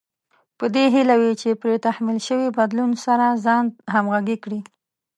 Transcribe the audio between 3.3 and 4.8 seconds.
ځان همغږی کړي.